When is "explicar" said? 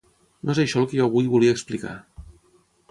1.59-1.95